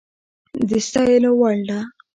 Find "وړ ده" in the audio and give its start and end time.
1.39-1.79